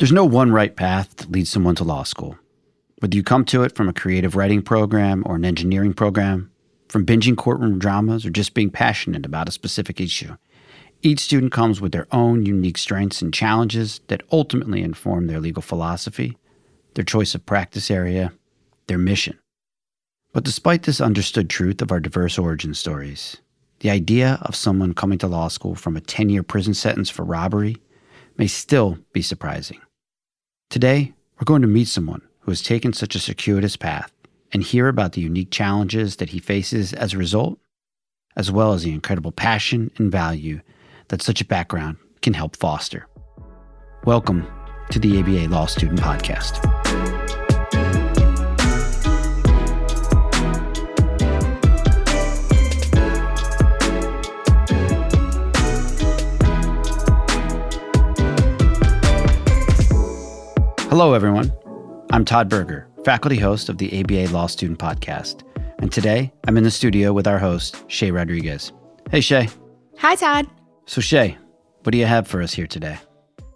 [0.00, 2.38] There's no one right path that leads someone to law school.
[3.00, 6.50] Whether you come to it from a creative writing program or an engineering program,
[6.88, 10.38] from binging courtroom dramas or just being passionate about a specific issue,
[11.02, 15.60] each student comes with their own unique strengths and challenges that ultimately inform their legal
[15.60, 16.38] philosophy,
[16.94, 18.32] their choice of practice area,
[18.86, 19.38] their mission.
[20.32, 23.36] But despite this understood truth of our diverse origin stories,
[23.80, 27.22] the idea of someone coming to law school from a 10 year prison sentence for
[27.22, 27.76] robbery
[28.38, 29.78] may still be surprising.
[30.70, 34.12] Today, we're going to meet someone who has taken such a circuitous path
[34.52, 37.58] and hear about the unique challenges that he faces as a result,
[38.36, 40.60] as well as the incredible passion and value
[41.08, 43.08] that such a background can help foster.
[44.04, 44.46] Welcome
[44.92, 46.99] to the ABA Law Student Podcast.
[60.90, 61.52] Hello, everyone.
[62.10, 65.44] I'm Todd Berger, faculty host of the ABA Law Student Podcast.
[65.78, 68.72] And today I'm in the studio with our host, Chay Rodriguez.
[69.08, 69.48] Hey, Chay.
[69.98, 70.48] Hi, Todd.
[70.86, 71.38] So, Chay,
[71.84, 72.98] what do you have for us here today?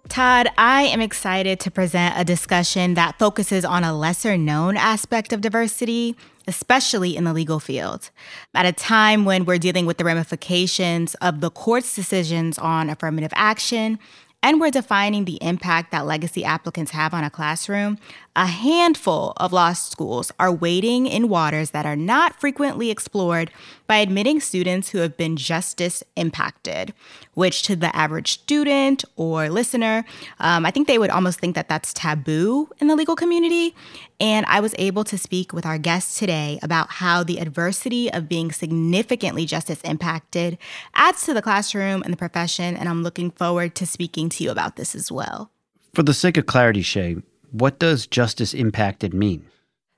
[0.07, 5.33] Todd, I am excited to present a discussion that focuses on a lesser known aspect
[5.33, 6.15] of diversity,
[6.47, 8.11] especially in the legal field.
[8.53, 13.33] At a time when we're dealing with the ramifications of the court's decisions on affirmative
[13.35, 13.99] action
[14.45, 17.97] and we're defining the impact that legacy applicants have on a classroom,
[18.35, 23.49] a handful of law schools are wading in waters that are not frequently explored
[23.87, 26.93] by admitting students who have been justice impacted,
[27.33, 30.03] which to the average student or listener,
[30.39, 33.75] um, I think they would almost think that that's taboo in the legal community.
[34.19, 38.27] And I was able to speak with our guest today about how the adversity of
[38.27, 40.57] being significantly justice impacted
[40.93, 42.75] adds to the classroom and the profession.
[42.75, 45.51] And I'm looking forward to speaking to you about this as well.
[45.93, 47.17] For the sake of clarity, Chay,
[47.51, 49.45] what does justice impacted mean?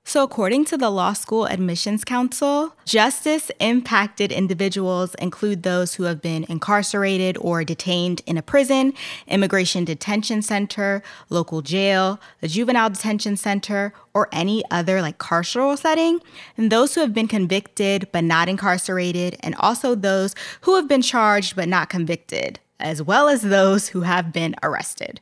[0.08, 6.22] So, according to the Law School Admissions Council, justice impacted individuals include those who have
[6.22, 8.94] been incarcerated or detained in a prison,
[9.26, 16.20] immigration detention center, local jail, a juvenile detention center, or any other like carceral setting,
[16.56, 21.02] and those who have been convicted but not incarcerated, and also those who have been
[21.02, 25.20] charged but not convicted, as well as those who have been arrested.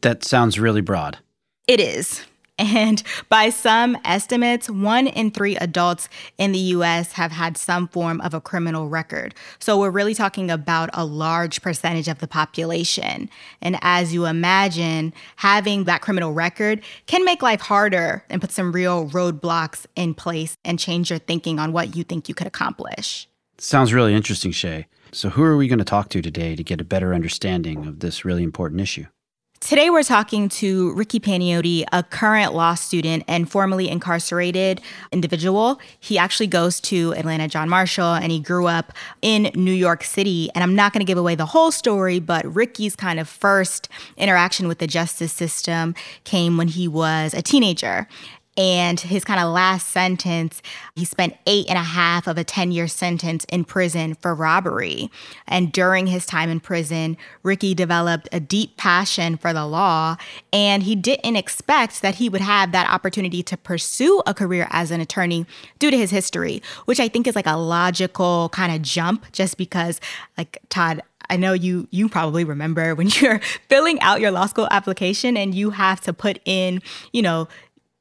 [0.00, 1.18] That sounds really broad.
[1.70, 2.22] It is.
[2.58, 8.20] And by some estimates, one in three adults in the US have had some form
[8.22, 9.36] of a criminal record.
[9.60, 13.30] So we're really talking about a large percentage of the population.
[13.62, 18.72] And as you imagine, having that criminal record can make life harder and put some
[18.72, 23.28] real roadblocks in place and change your thinking on what you think you could accomplish.
[23.58, 24.88] Sounds really interesting, Chay.
[25.12, 28.00] So, who are we going to talk to today to get a better understanding of
[28.00, 29.06] this really important issue?
[29.60, 34.80] Today, we're talking to Ricky Panayoty, a current law student and formerly incarcerated
[35.12, 35.78] individual.
[36.00, 40.50] He actually goes to Atlanta John Marshall and he grew up in New York City.
[40.54, 43.90] And I'm not going to give away the whole story, but Ricky's kind of first
[44.16, 45.94] interaction with the justice system
[46.24, 48.08] came when he was a teenager.
[48.56, 50.60] And his kind of last sentence,
[50.96, 55.10] he spent eight and a half of a 10 year sentence in prison for robbery.
[55.46, 60.16] And during his time in prison, Ricky developed a deep passion for the law.
[60.52, 64.90] And he didn't expect that he would have that opportunity to pursue a career as
[64.90, 65.46] an attorney
[65.78, 69.56] due to his history, which I think is like a logical kind of jump just
[69.56, 70.00] because,
[70.36, 73.38] like, Todd, I know you you probably remember when you're
[73.68, 76.82] filling out your law school application and you have to put in,
[77.12, 77.48] you know,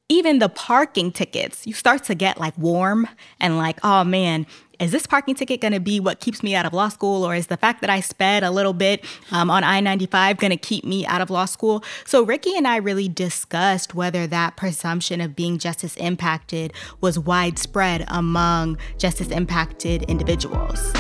[0.10, 3.08] even the parking tickets, you start to get like warm
[3.40, 4.48] and like, oh man,
[4.80, 7.24] is this parking ticket going to be what keeps me out of law school?
[7.24, 10.52] Or is the fact that I sped a little bit um, on I 95 going
[10.52, 11.84] to keep me out of law school?
[12.06, 18.06] So, Ricky and I really discussed whether that presumption of being justice impacted was widespread
[18.08, 20.94] among justice impacted individuals.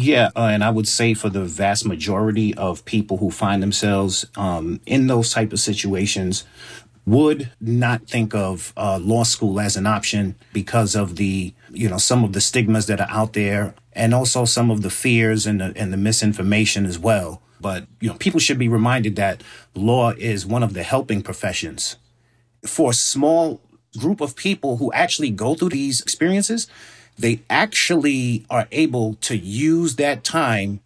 [0.00, 4.26] Yeah, uh, and I would say for the vast majority of people who find themselves
[4.36, 6.44] um, in those type of situations,
[7.04, 11.96] would not think of uh, law school as an option because of the you know
[11.96, 15.60] some of the stigmas that are out there and also some of the fears and
[15.60, 17.42] the, and the misinformation as well.
[17.60, 19.42] But you know people should be reminded that
[19.74, 21.96] law is one of the helping professions
[22.64, 23.60] for a small
[23.98, 26.68] group of people who actually go through these experiences
[27.18, 30.80] they actually are able to use that time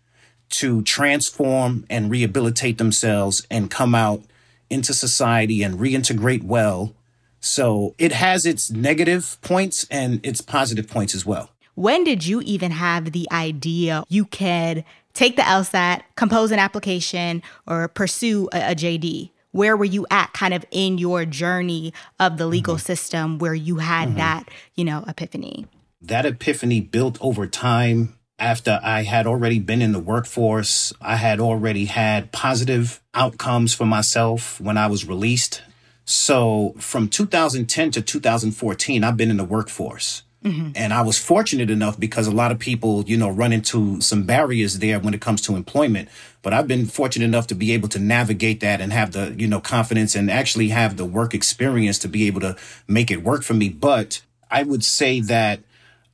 [0.50, 4.23] to transform and rehabilitate themselves and come out
[4.70, 6.94] into society and reintegrate well.
[7.40, 11.50] So it has its negative points and its positive points as well.
[11.75, 14.84] when did you even have the idea you could
[15.14, 19.31] take the LSAT, compose an application, or pursue a, a JD?
[19.52, 22.82] Where were you at kind of in your journey of the legal mm-hmm.
[22.82, 24.19] system where you had mm-hmm.
[24.19, 25.67] that, you know, epiphany?
[26.02, 30.93] That epiphany built over time after I had already been in the workforce.
[31.00, 35.62] I had already had positive outcomes for myself when I was released.
[36.04, 40.25] So from 2010 to 2014, I've been in the workforce.
[40.44, 40.72] Mm-hmm.
[40.75, 44.25] And I was fortunate enough because a lot of people, you know, run into some
[44.25, 46.08] barriers there when it comes to employment.
[46.43, 49.46] But I've been fortunate enough to be able to navigate that and have the, you
[49.46, 52.56] know, confidence and actually have the work experience to be able to
[52.88, 53.69] make it work for me.
[53.69, 55.60] But I would say that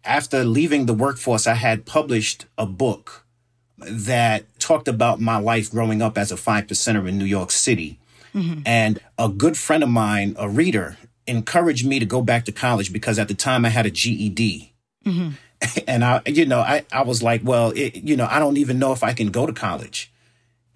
[0.08, 3.26] after leaving the workforce, I had published a book
[3.76, 8.00] that talked about my life growing up as a five percenter in New York City.
[8.34, 8.62] Mm-hmm.
[8.66, 10.96] And a good friend of mine, a reader,
[11.26, 14.72] encouraged me to go back to college because at the time I had a GED.
[15.04, 15.28] Mm-hmm.
[15.88, 18.78] And I, you know, I, I was like, well, it, you know, I don't even
[18.78, 20.12] know if I can go to college.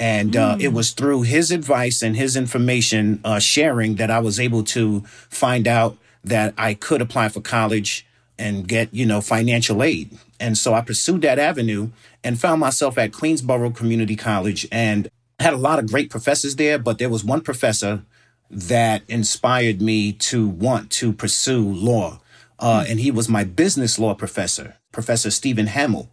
[0.01, 0.73] And uh, it mm.
[0.73, 5.69] was through his advice and his information uh, sharing that I was able to find
[5.69, 8.05] out that I could apply for college
[8.39, 10.19] and get, you know, financial aid.
[10.41, 11.91] And so I pursued that avenue
[12.25, 15.09] and found myself at Queensborough Community College and
[15.39, 18.03] had a lot of great professors there, but there was one professor
[18.51, 22.21] that inspired me to want to pursue law.
[22.59, 26.11] Uh, and he was my business law professor, Professor Stephen Hamill.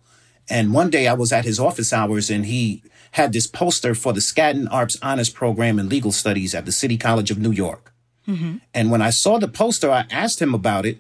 [0.50, 2.82] And one day I was at his office hours and he
[3.12, 6.98] had this poster for the Skadden Arps Honors Program in Legal Studies at the City
[6.98, 7.94] College of New York.
[8.28, 8.58] Mm-hmm.
[8.74, 11.00] And when I saw the poster, I asked him about it.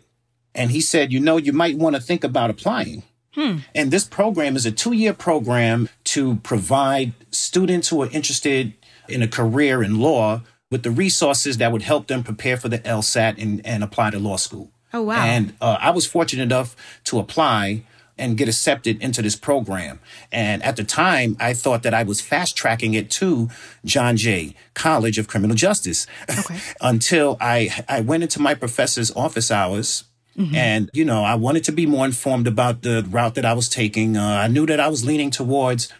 [0.59, 3.03] And he said, you know, you might want to think about applying.
[3.33, 3.59] Hmm.
[3.73, 8.73] And this program is a two year program to provide students who are interested
[9.07, 12.79] in a career in law with the resources that would help them prepare for the
[12.79, 14.71] LSAT and, and apply to law school.
[14.93, 15.23] Oh, wow.
[15.23, 17.83] And uh, I was fortunate enough to apply
[18.17, 19.99] and get accepted into this program.
[20.31, 23.49] And at the time, I thought that I was fast tracking it to
[23.85, 26.59] John Jay College of Criminal Justice okay.
[26.81, 30.03] until I, I went into my professor's office hours.
[30.37, 30.55] Mm-hmm.
[30.55, 33.67] And, you know, I wanted to be more informed about the route that I was
[33.67, 34.15] taking.
[34.15, 35.91] Uh, I knew that I was leaning towards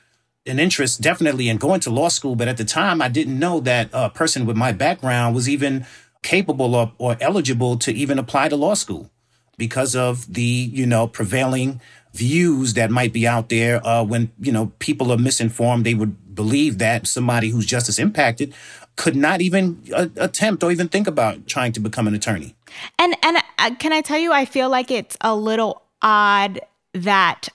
[0.46, 3.60] an interest definitely in going to law school, but at the time I didn't know
[3.62, 5.86] that a person with my background was even
[6.24, 9.10] capable of, or eligible to even apply to law school
[9.58, 11.82] because of the, you know, prevailing
[12.14, 15.86] views that might be out there uh, when, you know, people are misinformed.
[15.86, 18.54] They would believe that somebody who's justice impacted
[18.96, 22.56] could not even uh, attempt or even think about trying to become an attorney.
[22.98, 26.60] And and uh, can I tell you I feel like it's a little odd
[26.94, 27.50] that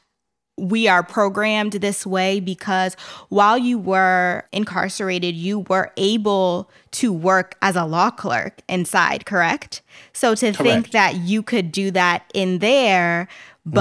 [0.56, 2.94] we are programmed this way because
[3.29, 9.82] while you were incarcerated, you were able to work as a law clerk inside, correct?
[10.12, 10.59] So to correct.
[10.59, 13.26] think that you could do that in there,
[13.67, 13.76] but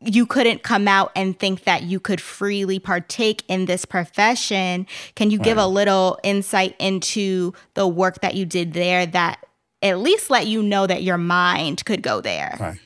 [0.00, 0.12] right.
[0.12, 5.30] you couldn't come out and think that you could freely partake in this profession, can
[5.30, 5.44] you right.
[5.44, 9.38] give a little insight into the work that you did there that
[9.82, 12.56] at least let you know that your mind could go there?
[12.60, 12.78] Right.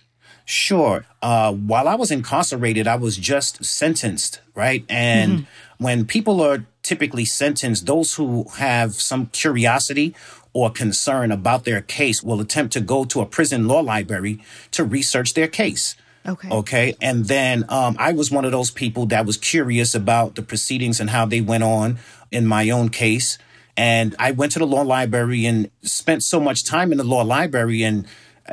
[0.45, 1.05] Sure.
[1.21, 4.85] Uh, while I was incarcerated, I was just sentenced, right?
[4.89, 5.85] And mm-hmm.
[5.85, 10.15] when people are typically sentenced, those who have some curiosity
[10.53, 14.41] or concern about their case will attempt to go to a prison law library
[14.71, 15.97] to research their case.
[16.25, 16.49] Okay.
[16.49, 16.95] Okay.
[17.01, 21.01] And then um, I was one of those people that was curious about the proceedings
[21.01, 21.99] and how they went on
[22.31, 23.37] in my own case.
[23.77, 27.23] And I went to the law library and spent so much time in the law
[27.23, 28.07] library and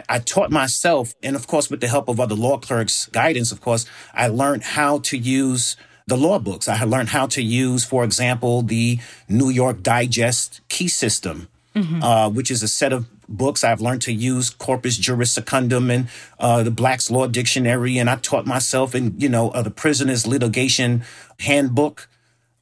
[0.10, 3.62] I taught myself, and of course, with the help of other law clerks' guidance, of
[3.62, 5.76] course, I learned how to use
[6.08, 6.68] the law books.
[6.68, 9.00] I learned how to use, for example, the
[9.30, 12.04] New York Digest key system, mm-hmm.
[12.04, 13.64] uh, which is a set of books.
[13.64, 16.08] I've learned to use Corpus Juris Secundum and
[16.40, 20.28] uh, the Black's Law Dictionary, and I taught myself in, you know, uh, the Prisoner's
[20.28, 21.04] Litigation
[21.40, 22.10] Handbook.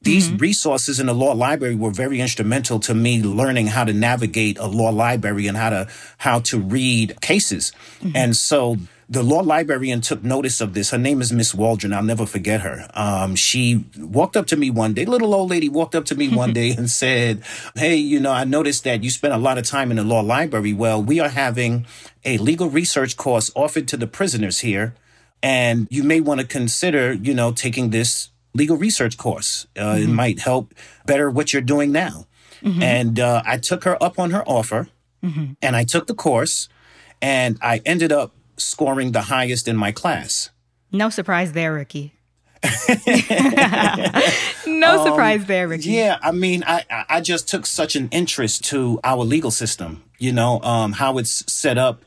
[0.02, 0.38] These mm-hmm.
[0.38, 4.66] resources in the law library were very instrumental to me learning how to navigate a
[4.66, 7.72] law library and how to how to read cases.
[8.00, 8.16] Mm-hmm.
[8.16, 8.78] And so
[9.12, 10.90] the law librarian took notice of this.
[10.90, 11.92] Her name is Miss Waldron.
[11.92, 12.88] I'll never forget her.
[12.94, 16.28] Um, she walked up to me one day, little old lady walked up to me
[16.28, 17.42] one day and said,
[17.76, 20.20] Hey, you know, I noticed that you spent a lot of time in the law
[20.20, 20.72] library.
[20.72, 21.86] Well, we are having
[22.24, 24.94] a legal research course offered to the prisoners here.
[25.42, 29.66] And you may want to consider, you know, taking this legal research course.
[29.76, 30.02] Uh, mm-hmm.
[30.02, 30.74] It might help
[31.06, 32.26] better what you're doing now.
[32.62, 32.82] Mm-hmm.
[32.82, 34.88] And uh, I took her up on her offer
[35.22, 35.52] mm-hmm.
[35.60, 36.68] and I took the course
[37.20, 40.50] and I ended up scoring the highest in my class.
[40.90, 42.12] No surprise there, Ricky.
[44.66, 45.90] no um, surprise there, Ricky.
[45.90, 50.04] Yeah, I mean, I I just took such an interest to our legal system.
[50.18, 52.04] You know, um, how it's set up,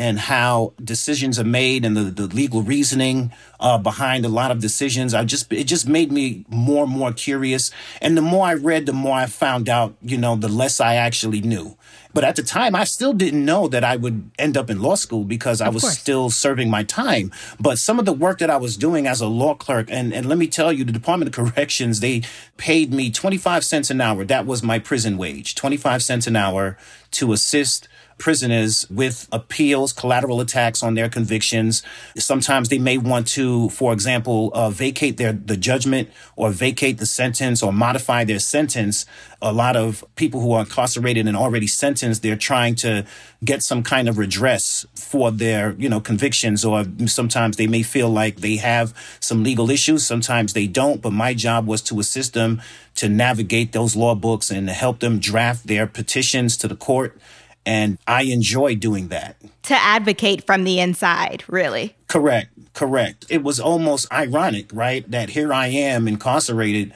[0.00, 3.30] and how decisions are made and the, the legal reasoning
[3.60, 5.12] uh, behind a lot of decisions.
[5.12, 7.70] I just it just made me more and more curious.
[8.00, 10.94] And the more I read, the more I found out, you know, the less I
[10.94, 11.76] actually knew.
[12.14, 14.94] But at the time, I still didn't know that I would end up in law
[14.94, 17.30] school because I was still serving my time.
[17.60, 20.26] But some of the work that I was doing as a law clerk, and, and
[20.26, 22.22] let me tell you, the Department of Corrections, they
[22.56, 24.24] paid me 25 cents an hour.
[24.24, 26.76] That was my prison wage, 25 cents an hour
[27.12, 27.86] to assist
[28.20, 31.82] prisoners with appeals, collateral attacks on their convictions.
[32.16, 37.06] Sometimes they may want to, for example, uh, vacate their the judgment or vacate the
[37.06, 39.06] sentence or modify their sentence.
[39.42, 43.06] A lot of people who are incarcerated and already sentenced, they're trying to
[43.42, 48.10] get some kind of redress for their, you know, convictions, or sometimes they may feel
[48.10, 50.06] like they have some legal issues.
[50.06, 51.00] Sometimes they don't.
[51.00, 52.60] But my job was to assist them
[52.96, 57.18] to navigate those law books and to help them draft their petitions to the court
[57.66, 59.36] and I enjoy doing that.
[59.64, 61.94] To advocate from the inside, really.
[62.08, 63.26] Correct, correct.
[63.28, 65.08] It was almost ironic, right?
[65.10, 66.92] That here I am incarcerated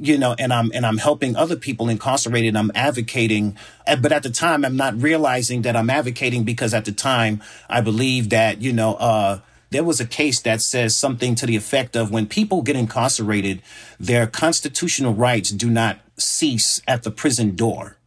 [0.00, 3.56] you know and i'm and i'm helping other people incarcerated i'm advocating
[3.86, 7.42] eh, but at the time i'm not realizing that i'm advocating because at the time
[7.68, 11.56] i believe that you know uh there was a case that says something to the
[11.56, 13.60] effect of when people get incarcerated
[13.98, 17.97] their constitutional rights do not cease at the prison door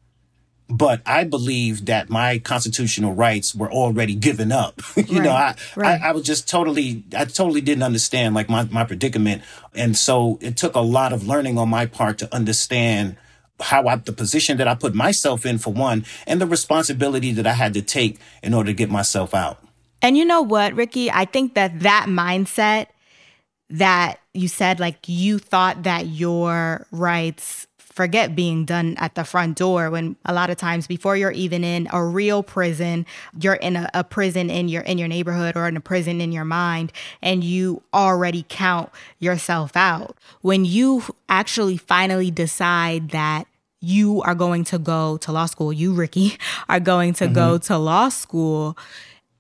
[0.72, 4.82] but I believe that my constitutional rights were already given up.
[4.96, 6.01] you right, know, I, right.
[6.01, 9.44] I, I was just totally, I totally didn't understand like my, my predicament.
[9.75, 13.18] And so it took a lot of learning on my part to understand
[13.60, 17.46] how I, the position that I put myself in for one, and the responsibility that
[17.46, 19.63] I had to take in order to get myself out.
[20.01, 21.12] And you know what, Ricky?
[21.12, 22.88] I think that that mindset
[23.70, 29.57] that you said, like you thought that your rights forget being done at the front
[29.57, 33.05] door when a lot of times before you're even in a real prison
[33.39, 36.31] you're in a, a, prison in your in your neighborhood or in a prison in
[36.31, 43.45] your mind and you already count yourself out when you actually finally decide that
[43.81, 46.38] you are going to go to law school you ricky
[46.69, 47.33] are going to mm-hmm.
[47.33, 48.77] go to law school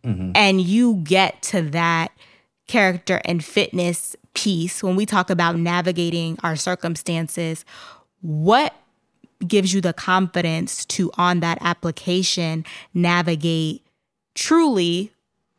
[0.03, 0.31] mm-hmm.
[0.35, 2.11] and you get to that
[2.67, 7.65] character and fitness piece when we talk about navigating our circumstances
[8.21, 8.73] what
[9.45, 13.85] gives you the confidence to on that application navigate
[14.35, 15.11] truly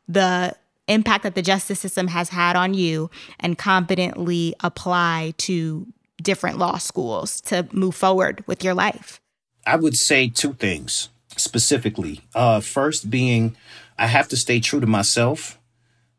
[0.09, 0.55] the
[0.89, 5.87] impact that the justice system has had on you and confidently apply to
[6.23, 9.21] different law schools to move forward with your life?
[9.67, 12.21] I would say two things specifically.
[12.35, 13.57] Uh, first, being
[13.99, 15.59] I have to stay true to myself.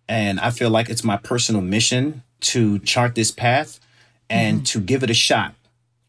[0.08, 3.80] And I feel like it's my personal mission to chart this path
[4.30, 4.64] and mm-hmm.
[4.66, 5.56] to give it a shot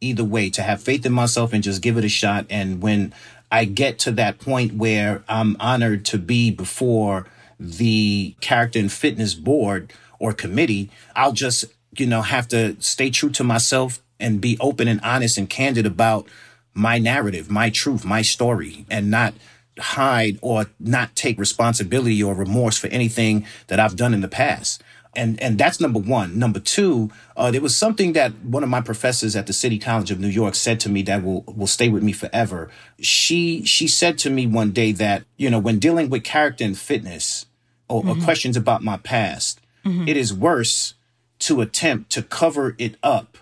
[0.04, 2.46] either way, to have faith in myself and just give it a shot.
[2.50, 3.12] And when
[3.50, 7.26] I get to that point where I'm honored to be before
[7.58, 11.64] the character and fitness board or committee, I'll just,
[11.96, 15.86] you know, have to stay true to myself and be open and honest and candid
[15.86, 16.26] about
[16.72, 19.34] my narrative, my truth, my story, and not
[19.78, 24.82] hide or not take responsibility or remorse for anything that I've done in the past
[25.16, 26.38] and and that's number one.
[26.38, 30.10] Number two, uh, there was something that one of my professors at the City College
[30.10, 32.70] of New York said to me that will will stay with me forever.
[33.00, 36.76] She she said to me one day that you know when dealing with character and
[36.76, 37.46] fitness
[37.88, 38.20] or, mm-hmm.
[38.20, 40.08] or questions about my past, mm-hmm.
[40.08, 40.94] it is worse
[41.40, 43.38] to attempt to cover it up.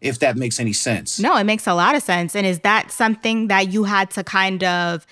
[0.00, 1.18] If that makes any sense.
[1.18, 2.36] No, it makes a lot of sense.
[2.36, 5.04] And is that something that you had to kind of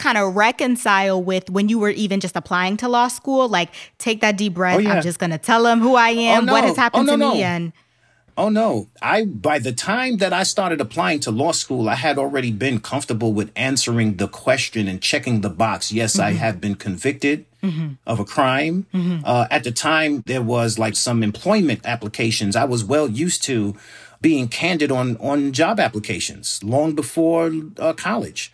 [0.00, 3.48] kind of reconcile with when you were even just applying to law school?
[3.48, 4.76] Like, take that deep breath.
[4.76, 4.94] Oh, yeah.
[4.94, 6.52] I'm just going to tell them who I am, oh, no.
[6.52, 7.72] what has happened oh, no, to me, and.
[8.36, 8.88] Oh no.
[9.02, 12.80] I by the time that I started applying to law school, I had already been
[12.80, 15.92] comfortable with answering the question and checking the box.
[15.92, 16.22] Yes, mm-hmm.
[16.22, 17.94] I have been convicted mm-hmm.
[18.06, 18.86] of a crime.
[18.94, 19.24] Mm-hmm.
[19.26, 22.56] Uh, at the time, there was like some employment applications.
[22.56, 23.76] I was well used to
[24.22, 28.52] being candid on on job applications long before uh, college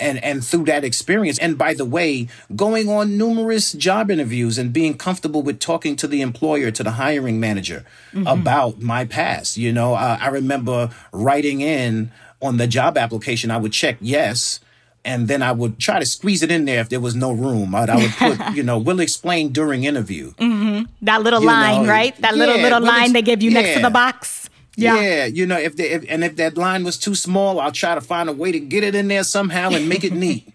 [0.00, 4.72] and and through that experience and by the way going on numerous job interviews and
[4.72, 8.26] being comfortable with talking to the employer to the hiring manager mm-hmm.
[8.26, 13.56] about my past you know uh, i remember writing in on the job application i
[13.56, 14.60] would check yes
[15.04, 17.74] and then I would try to squeeze it in there if there was no room.
[17.74, 20.32] I, I would put, you know, we'll explain during interview.
[20.34, 20.84] Mm-hmm.
[21.02, 22.14] That little you line, know, right?
[22.20, 23.60] That yeah, little little we'll line ex- they give you yeah.
[23.62, 24.47] next to the box.
[24.78, 25.00] Yeah.
[25.00, 27.94] yeah, you know, if, they, if and if that line was too small, I'll try
[27.94, 30.52] to find a way to get it in there somehow and make it neat.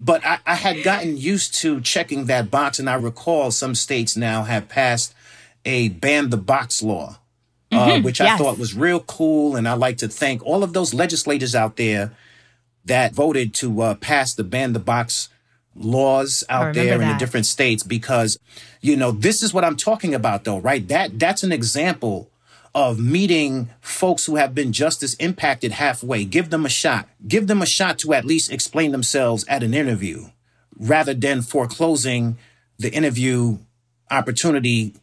[0.00, 4.16] but I, I had gotten used to checking that box, and I recall some states
[4.16, 5.14] now have passed
[5.64, 7.18] a ban the box law,
[7.70, 7.90] uh, mm-hmm.
[7.90, 8.40] uh, which yes.
[8.40, 9.54] I thought was real cool.
[9.54, 12.12] And I like to thank all of those legislators out there
[12.84, 15.28] that voted to uh, pass the ban the box
[15.76, 18.38] laws out there in the different states because
[18.80, 22.30] you know this is what I'm talking about though right that that's an example
[22.74, 26.24] of meeting folks who have been just as impacted halfway.
[26.24, 27.08] Give them a shot.
[27.26, 30.26] Give them a shot to at least explain themselves at an interview
[30.76, 32.36] rather than foreclosing
[32.78, 33.58] the interview
[34.10, 34.94] opportunity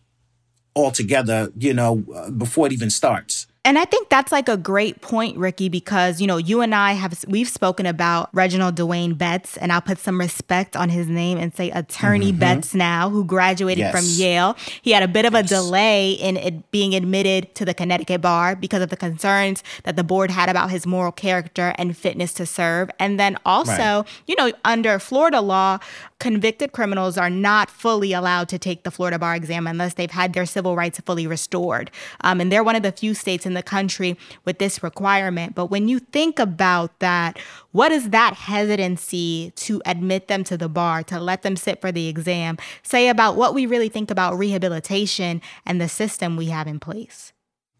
[0.75, 5.01] altogether you know uh, before it even starts and I think that's like a great
[5.01, 9.55] point, Ricky, because you know you and I have we've spoken about Reginald Dwayne Betts,
[9.57, 12.39] and I'll put some respect on his name and say Attorney mm-hmm.
[12.39, 13.91] Betts now, who graduated yes.
[13.91, 14.57] from Yale.
[14.81, 15.49] He had a bit of a yes.
[15.49, 20.03] delay in it being admitted to the Connecticut bar because of the concerns that the
[20.03, 24.05] board had about his moral character and fitness to serve, and then also, right.
[24.25, 25.77] you know, under Florida law,
[26.21, 30.33] convicted criminals are not fully allowed to take the Florida bar exam unless they've had
[30.33, 31.89] their civil rights fully restored,
[32.21, 35.55] um, and they're one of the few states in the country with this requirement.
[35.55, 37.39] But when you think about that,
[37.71, 41.91] what is that hesitancy to admit them to the bar, to let them sit for
[41.91, 46.67] the exam, say about what we really think about rehabilitation and the system we have
[46.67, 47.33] in place?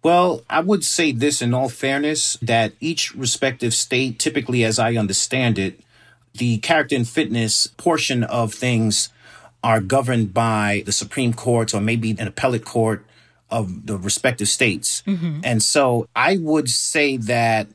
[0.03, 4.95] Well, I would say this in all fairness that each respective state, typically as I
[4.95, 5.79] understand it,
[6.33, 9.09] the character and fitness portion of things
[9.63, 13.05] are governed by the Supreme Court or maybe an appellate court
[13.50, 15.03] of the respective states.
[15.05, 15.41] Mm-hmm.
[15.43, 17.67] And so I would say that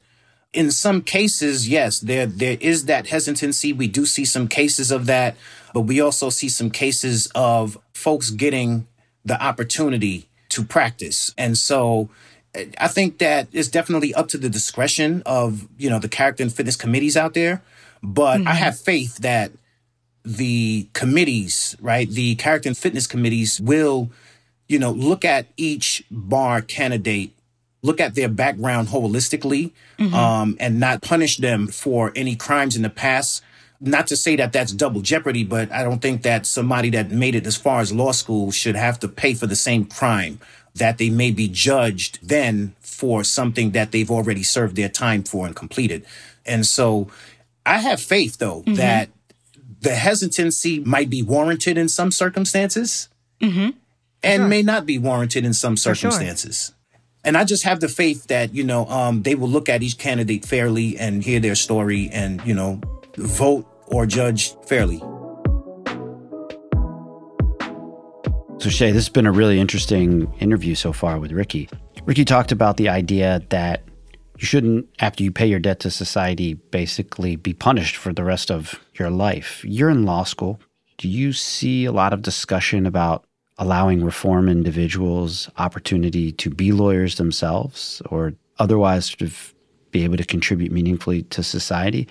[0.53, 3.73] in some cases, yes, there there is that hesitancy.
[3.73, 5.37] We do see some cases of that,
[5.75, 8.87] but we also see some cases of folks getting
[9.25, 11.35] the opportunity to practice.
[11.37, 12.09] And so
[12.79, 16.53] I think that it's definitely up to the discretion of, you know, the character and
[16.53, 17.63] fitness committees out there.
[18.07, 18.49] But mm-hmm.
[18.49, 19.53] I have faith that
[20.25, 24.11] the committees, right, the character and fitness committees will
[24.69, 27.33] you know, look at each bar candidate,
[27.83, 30.15] look at their background holistically, mm-hmm.
[30.15, 33.43] um, and not punish them for any crimes in the past.
[33.81, 37.35] Not to say that that's double jeopardy, but I don't think that somebody that made
[37.35, 40.41] it as far as law school should have to pay for the same crime
[40.75, 45.47] that they may be judged then for something that they've already served their time for
[45.47, 46.05] and completed.
[46.45, 47.09] And so
[47.67, 48.75] I have faith though mm-hmm.
[48.75, 49.11] that
[49.81, 53.09] the hesitancy might be warranted in some circumstances.
[53.41, 53.71] Mm-hmm
[54.27, 54.49] and sure.
[54.49, 56.67] may not be warranted in some circumstances.
[56.67, 57.01] Sure.
[57.25, 59.99] And I just have the faith that, you know, um, they will look at each
[59.99, 62.81] candidate fairly and hear their story and, you know,
[63.17, 64.99] vote or judge fairly.
[68.59, 71.69] So, Chay, this has been a really interesting interview so far with Ricky.
[72.05, 73.83] Ricky talked about the idea that
[74.39, 78.51] you shouldn't, after you pay your debt to society, basically be punished for the rest
[78.51, 79.65] of your life.
[79.65, 80.61] You're in law school.
[80.99, 83.25] Do you see a lot of discussion about
[83.59, 89.55] allowing reform individuals opportunity to be lawyers themselves or otherwise of
[89.91, 92.09] be able to contribute meaningfully to society?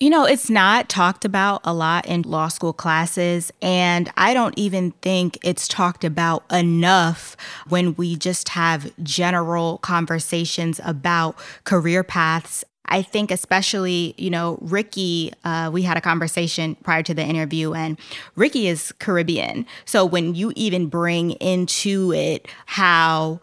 [0.00, 4.58] You know, it's not talked about a lot in law school classes, and I don't
[4.58, 7.36] even think it's talked about enough
[7.68, 15.32] when we just have general conversations about career paths I think, especially, you know, Ricky,
[15.44, 17.98] uh, we had a conversation prior to the interview, and
[18.36, 19.64] Ricky is Caribbean.
[19.86, 23.40] So when you even bring into it how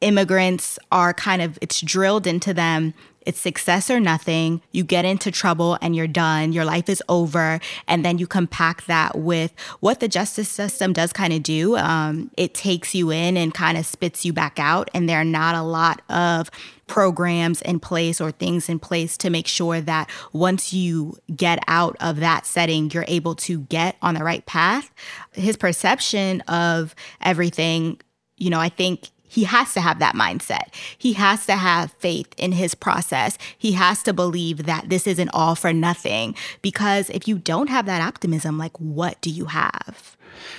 [0.00, 2.94] immigrants are kind of, it's drilled into them
[3.28, 4.62] it's success or nothing.
[4.72, 6.54] You get into trouble and you're done.
[6.54, 7.60] Your life is over.
[7.86, 11.76] And then you compact that with what the justice system does kind of do.
[11.76, 14.88] Um, it takes you in and kind of spits you back out.
[14.94, 16.50] And there are not a lot of
[16.86, 21.98] programs in place or things in place to make sure that once you get out
[22.00, 24.90] of that setting, you're able to get on the right path.
[25.32, 28.00] His perception of everything,
[28.38, 30.74] you know, I think he has to have that mindset.
[30.96, 33.38] He has to have faith in his process.
[33.56, 36.34] He has to believe that this isn't all for nothing.
[36.62, 40.16] Because if you don't have that optimism, like what do you have?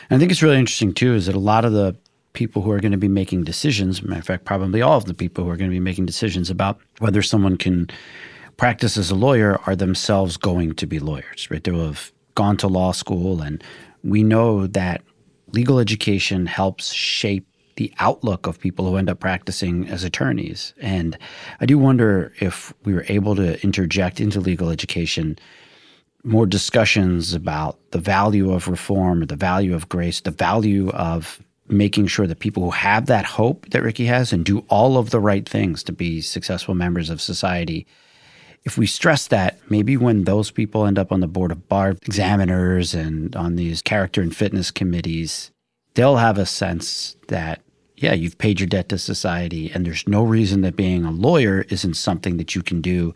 [0.10, 1.96] I think it's really interesting too is that a lot of the
[2.34, 5.14] people who are going to be making decisions, matter of fact, probably all of the
[5.14, 7.90] people who are going to be making decisions about whether someone can
[8.58, 11.64] practice as a lawyer are themselves going to be lawyers, right?
[11.64, 13.64] They will have gone to law school, and
[14.04, 15.02] we know that
[15.52, 17.49] legal education helps shape
[17.80, 20.74] the outlook of people who end up practicing as attorneys.
[20.82, 21.18] And
[21.62, 25.40] I do wonder if we were able to interject into legal education
[26.26, 31.42] more discussions about the value of reform, or the value of grace, the value of
[31.70, 35.12] making sure that people who have that hope that Ricky has and do all of
[35.12, 37.88] the right things to be successful members of society.
[38.66, 41.92] If we stress that, maybe when those people end up on the board of bar
[41.92, 45.52] examiners and on these character and fitness committees,
[45.94, 47.62] they'll have a sense that
[48.02, 51.66] yeah, you've paid your debt to society, and there's no reason that being a lawyer
[51.70, 53.14] isn't something that you can do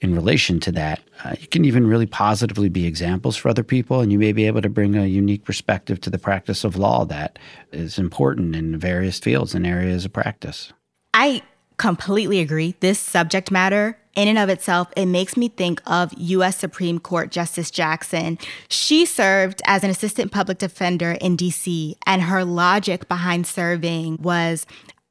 [0.00, 4.00] in relation to that, uh, you can even really positively be examples for other people,
[4.00, 7.04] and you may be able to bring a unique perspective to the practice of law
[7.04, 7.38] that
[7.72, 10.72] is important in various fields and areas of practice.
[11.14, 11.42] I
[11.78, 12.76] completely agree.
[12.78, 16.56] This subject matter, in and of itself, it makes me think of U.S.
[16.56, 18.38] Supreme Court Justice Jackson.
[18.68, 24.66] She served as an assistant public defender in D.C., and her logic behind serving was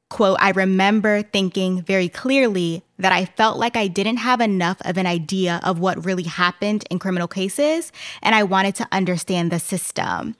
[0.08, 4.96] quote, I remember thinking very clearly that I felt like I didn't have enough of
[4.96, 9.60] an idea of what really happened in criminal cases, and I wanted to understand the
[9.60, 10.34] system.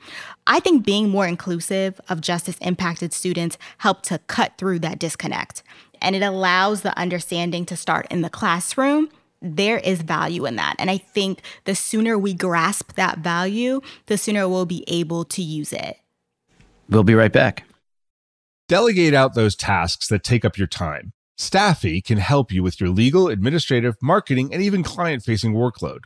[0.47, 5.63] I think being more inclusive of justice impacted students helped to cut through that disconnect
[6.01, 10.77] and it allows the understanding to start in the classroom, there is value in that.
[10.79, 15.43] And I think the sooner we grasp that value, the sooner we'll be able to
[15.43, 15.99] use it.
[16.89, 17.65] We'll be right back.
[18.69, 21.13] Delegate out those tasks that take up your time.
[21.39, 26.01] Stafi can help you with your legal, administrative, marketing, and even client facing workload.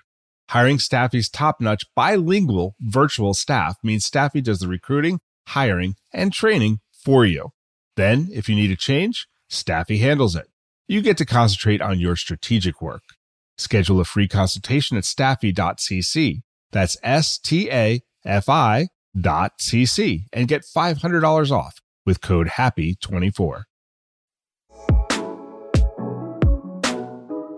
[0.51, 6.81] Hiring Stafi's top notch bilingual virtual staff means Stafi does the recruiting, hiring, and training
[6.93, 7.53] for you.
[7.97, 10.49] Then, if you need a change, Stafi handles it.
[10.89, 13.03] You get to concentrate on your strategic work.
[13.59, 16.43] Schedule a free consultation at stafi.cc.
[16.73, 18.89] That's S T A F I
[19.21, 23.65] dot cc and get $500 off with code HAPPY24.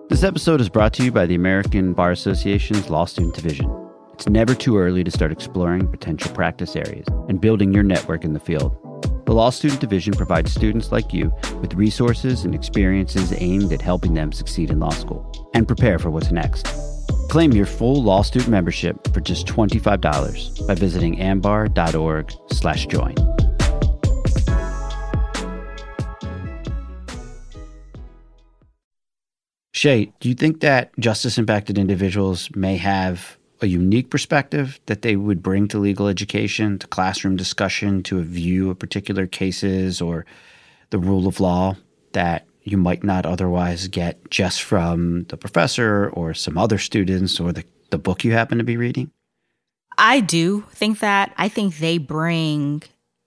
[0.09, 3.73] This episode is brought to you by the American Bar Association's Law Student Division.
[4.15, 8.33] It's never too early to start exploring potential practice areas and building your network in
[8.33, 8.77] the field.
[9.27, 14.13] The Law Student Division provides students like you with resources and experiences aimed at helping
[14.13, 16.67] them succeed in law school and prepare for what's next.
[17.31, 23.15] Claim your full law student membership for just $25 by visiting ambar.org/join.
[29.73, 35.17] Chay, do you think that justice impacted individuals may have a unique perspective that they
[35.17, 40.25] would bring to legal education, to classroom discussion, to a view of particular cases or
[40.91, 41.75] the rule of law
[42.13, 47.53] that you might not otherwise get just from the professor or some other students or
[47.53, 49.11] the, the book you happen to be reading?
[49.97, 51.33] I do think that.
[51.37, 52.83] I think they bring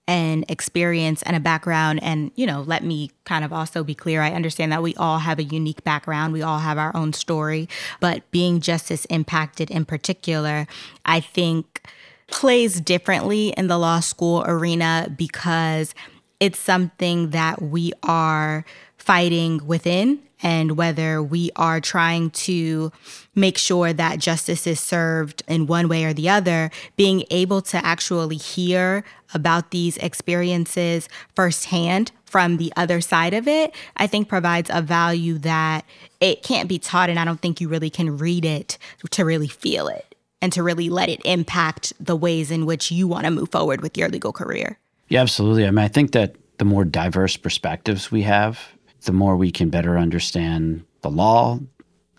[0.07, 4.21] an experience and a background and you know let me kind of also be clear.
[4.21, 6.33] I understand that we all have a unique background.
[6.33, 7.67] We all have our own story.
[7.99, 10.67] But being justice impacted in particular
[11.05, 11.81] i think
[12.27, 15.95] plays differently in the law school arena because
[16.39, 18.65] it's something that we are
[18.97, 22.91] fighting within and whether we are trying to
[23.35, 27.83] make sure that justice is served in one way or the other, being able to
[27.85, 34.69] actually hear about these experiences firsthand from the other side of it, I think provides
[34.71, 35.85] a value that
[36.19, 37.09] it can't be taught.
[37.09, 38.77] And I don't think you really can read it
[39.11, 43.07] to really feel it and to really let it impact the ways in which you
[43.07, 44.77] want to move forward with your legal career.
[45.09, 45.65] Yeah, absolutely.
[45.65, 48.59] I mean, I think that the more diverse perspectives we have
[49.07, 51.59] the more we can better understand the law,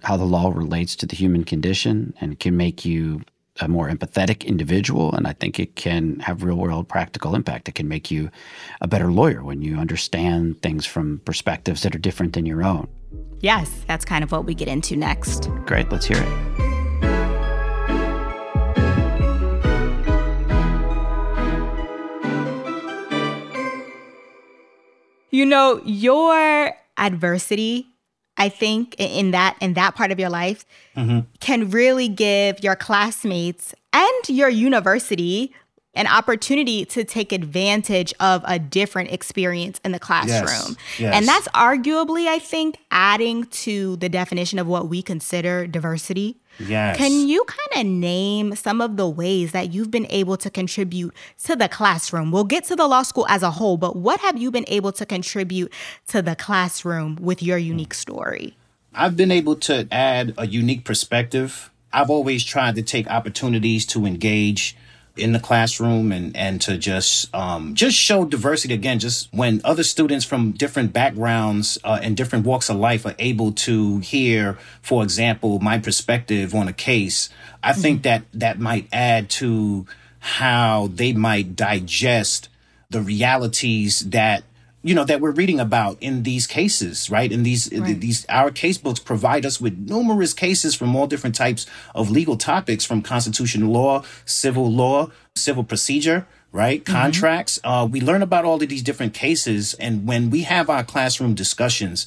[0.02, 3.22] how the law relates to the human condition, and can make you
[3.60, 5.12] a more empathetic individual.
[5.14, 7.68] And I think it can have real world practical impact.
[7.68, 8.30] It can make you
[8.80, 12.88] a better lawyer when you understand things from perspectives that are different than your own.
[13.40, 15.50] Yes, that's kind of what we get into next.
[15.66, 16.67] Great, let's hear it.
[25.38, 27.86] You know, your adversity,
[28.36, 31.20] I think, in that in that part of your life mm-hmm.
[31.38, 35.54] can really give your classmates and your university
[35.94, 40.76] an opportunity to take advantage of a different experience in the classroom.
[40.76, 41.14] Yes, yes.
[41.14, 46.40] And that's arguably, I think, adding to the definition of what we consider diversity.
[46.58, 46.96] Yes.
[46.96, 51.14] Can you kind of name some of the ways that you've been able to contribute
[51.44, 52.32] to the classroom?
[52.32, 54.92] We'll get to the law school as a whole, but what have you been able
[54.92, 55.72] to contribute
[56.08, 58.56] to the classroom with your unique story?
[58.94, 61.70] I've been able to add a unique perspective.
[61.92, 64.76] I've always tried to take opportunities to engage
[65.18, 68.98] in the classroom and and to just um, just show diversity again.
[68.98, 73.52] Just when other students from different backgrounds uh, and different walks of life are able
[73.52, 77.28] to hear, for example, my perspective on a case,
[77.62, 77.80] I mm-hmm.
[77.80, 79.86] think that that might add to
[80.20, 82.48] how they might digest
[82.90, 84.42] the realities that
[84.82, 88.00] you know that we're reading about in these cases right in these right.
[88.00, 92.36] these our case books provide us with numerous cases from all different types of legal
[92.36, 96.92] topics from constitutional law civil law civil procedure right mm-hmm.
[96.92, 100.84] contracts uh, we learn about all of these different cases and when we have our
[100.84, 102.06] classroom discussions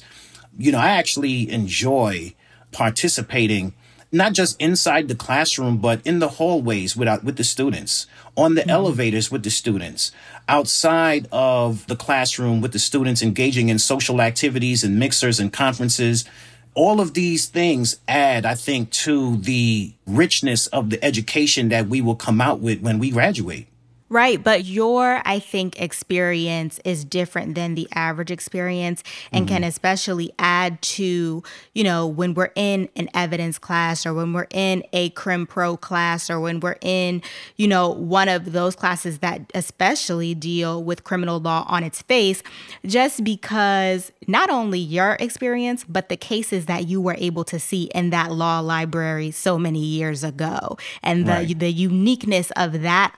[0.56, 2.34] you know i actually enjoy
[2.72, 3.74] participating
[4.12, 8.60] not just inside the classroom, but in the hallways with, with the students, on the
[8.60, 8.70] mm-hmm.
[8.70, 10.12] elevators with the students,
[10.48, 16.26] outside of the classroom with the students engaging in social activities and mixers and conferences.
[16.74, 22.00] All of these things add, I think, to the richness of the education that we
[22.00, 23.66] will come out with when we graduate.
[24.12, 24.44] Right.
[24.44, 29.54] But your, I think, experience is different than the average experience and mm-hmm.
[29.54, 34.48] can especially add to, you know, when we're in an evidence class or when we're
[34.50, 37.22] in a crim pro class or when we're in,
[37.56, 42.42] you know, one of those classes that especially deal with criminal law on its face,
[42.84, 47.84] just because not only your experience, but the cases that you were able to see
[47.94, 51.58] in that law library so many years ago and the, right.
[51.58, 53.16] the uniqueness of that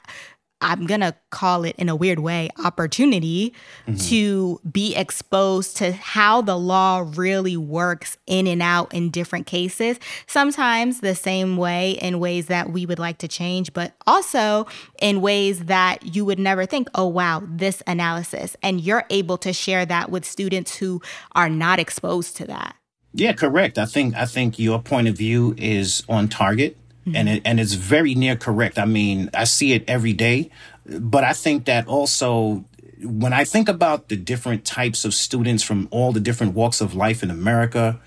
[0.65, 3.53] I'm going to call it in a weird way, opportunity
[3.87, 3.97] mm-hmm.
[4.09, 10.01] to be exposed to how the law really works in and out in different cases.
[10.27, 14.67] Sometimes the same way in ways that we would like to change, but also
[15.03, 18.57] in ways that you would never think, oh, wow, this analysis.
[18.63, 22.75] And you're able to share that with students who are not exposed to that.
[23.13, 23.79] Yeah, correct.
[23.79, 26.77] I think I think your point of view is on target.
[27.07, 27.17] Mm-hmm.
[27.17, 28.79] And it, and it's very near correct.
[28.79, 30.51] I mean, I see it every day,
[30.87, 32.65] but I think that also
[33.05, 36.95] when I think about the different types of students from all the different walks of
[36.95, 38.01] life in America,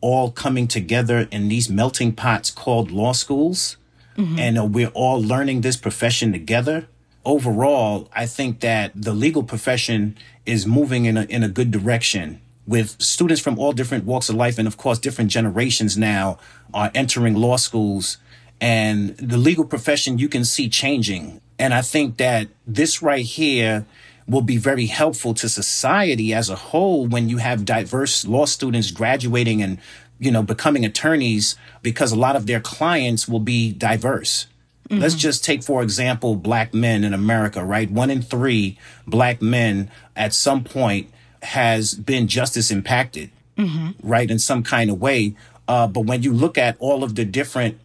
[0.00, 3.76] all coming together in these melting pots called law schools,
[4.16, 4.38] mm-hmm.
[4.38, 6.88] and uh, we're all learning this profession together.
[7.24, 12.40] Overall, I think that the legal profession is moving in a, in a good direction
[12.66, 14.58] with students from all different walks of life.
[14.58, 16.38] And of course, different generations now
[16.72, 18.18] are entering law schools
[18.60, 21.40] and the legal profession you can see changing.
[21.58, 23.86] And I think that this right here
[24.26, 28.90] will be very helpful to society as a whole when you have diverse law students
[28.90, 29.78] graduating and
[30.18, 34.46] you know becoming attorneys because a lot of their clients will be diverse.
[34.88, 35.02] Mm-hmm.
[35.02, 37.90] Let's just take for example black men in America, right?
[37.90, 41.10] 1 in 3 black men at some point
[41.42, 43.90] has been justice impacted, mm-hmm.
[44.06, 45.34] right, in some kind of way.
[45.66, 47.78] Uh, but when you look at all of the different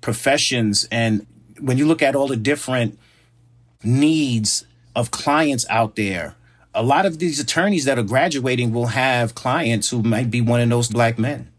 [0.00, 1.26] professions and
[1.60, 2.98] when you look at all the different
[3.82, 6.34] needs of clients out there,
[6.74, 10.60] a lot of these attorneys that are graduating will have clients who might be one
[10.60, 11.50] of those black men.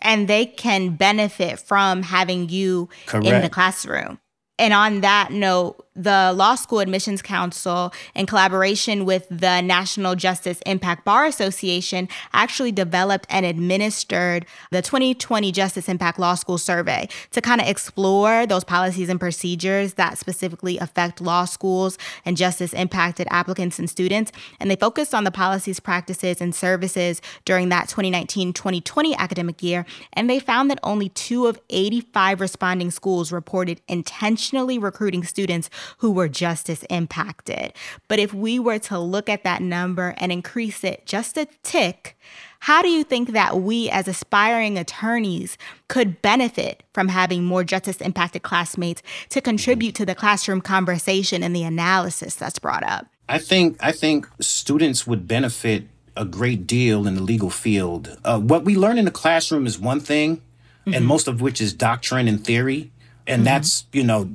[0.00, 3.26] And they can benefit from having you Correct.
[3.26, 4.18] in the classroom.
[4.58, 10.60] And on that note, the Law School Admissions Council, in collaboration with the National Justice
[10.64, 17.40] Impact Bar Association, actually developed and administered the 2020 Justice Impact Law School Survey to
[17.40, 23.26] kind of explore those policies and procedures that specifically affect law schools and justice impacted
[23.30, 24.30] applicants and students.
[24.60, 29.84] And they focused on the policies, practices, and services during that 2019 2020 academic year.
[30.12, 36.10] And they found that only two of 85 responding schools reported intentionally recruiting students who
[36.10, 37.72] were justice impacted.
[38.06, 42.16] But if we were to look at that number and increase it just a tick,
[42.60, 45.56] how do you think that we as aspiring attorneys
[45.88, 51.54] could benefit from having more justice impacted classmates to contribute to the classroom conversation and
[51.54, 53.06] the analysis that's brought up?
[53.28, 55.84] I think I think students would benefit
[56.16, 58.18] a great deal in the legal field.
[58.24, 60.94] Uh, what we learn in the classroom is one thing, mm-hmm.
[60.94, 62.90] and most of which is doctrine and theory,
[63.26, 63.44] and mm-hmm.
[63.44, 64.28] that's you know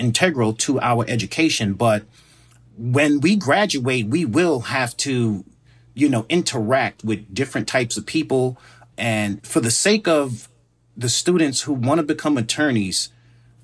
[0.00, 1.74] integral to our education.
[1.74, 2.04] But
[2.76, 5.44] when we graduate, we will have to,
[5.94, 8.58] you know, interact with different types of people.
[8.98, 10.48] And for the sake of
[10.96, 13.10] the students who want to become attorneys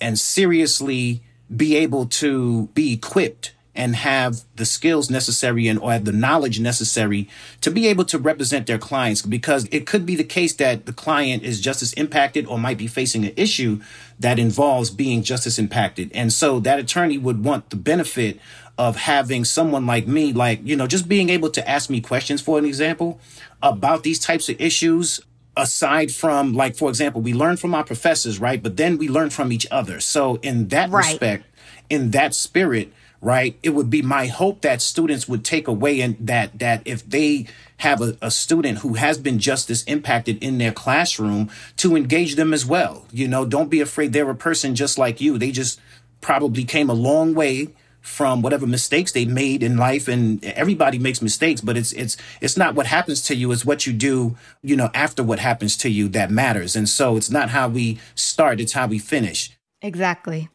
[0.00, 1.22] and seriously
[1.54, 6.58] be able to be equipped and have the skills necessary and or have the knowledge
[6.60, 7.28] necessary
[7.60, 9.22] to be able to represent their clients.
[9.22, 12.86] Because it could be the case that the client is justice impacted or might be
[12.86, 13.80] facing an issue
[14.18, 16.10] that involves being justice impacted.
[16.14, 18.40] And so that attorney would want the benefit
[18.78, 22.42] of having someone like me like you know just being able to ask me questions
[22.42, 23.18] for an example
[23.62, 25.20] about these types of issues
[25.56, 28.62] aside from like for example we learn from our professors right?
[28.62, 30.00] But then we learn from each other.
[30.00, 31.06] So in that right.
[31.06, 31.46] respect
[31.88, 33.58] in that spirit right?
[33.62, 37.46] It would be my hope that students would take away and that that if they
[37.78, 42.54] have a, a, student who has been justice impacted in their classroom to engage them
[42.54, 43.06] as well.
[43.12, 45.36] You know, don't be afraid they're a person just like you.
[45.36, 45.78] They just
[46.22, 47.68] probably came a long way
[48.06, 52.56] from whatever mistakes they made in life and everybody makes mistakes but it's it's it's
[52.56, 55.90] not what happens to you it's what you do you know after what happens to
[55.90, 60.48] you that matters and so it's not how we start it's how we finish exactly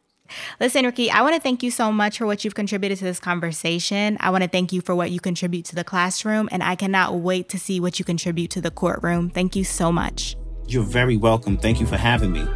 [0.60, 3.20] Listen, Ricky, I want to thank you so much for what you've contributed to this
[3.20, 4.18] conversation.
[4.20, 7.16] I want to thank you for what you contribute to the classroom, and I cannot
[7.16, 9.30] wait to see what you contribute to the courtroom.
[9.30, 10.36] Thank you so much.
[10.68, 11.58] You're very welcome.
[11.58, 12.48] Thank you for having me.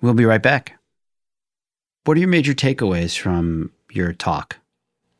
[0.00, 0.78] We'll be right back.
[2.04, 4.58] What are your major takeaways from your talk?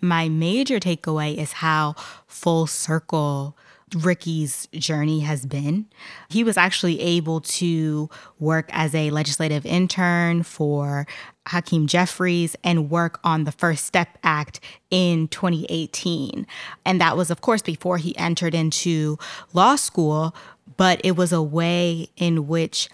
[0.04, 1.94] My major takeaway is how
[2.26, 3.56] full circle
[3.94, 5.86] Ricky's journey has been.
[6.28, 11.06] He was actually able to work as a legislative intern for
[11.46, 16.46] Hakeem Jeffries and work on the First Step Act in 2018.
[16.84, 19.18] And that was, of course, before he entered into
[19.54, 20.34] law school,
[20.76, 22.90] but it was a way in which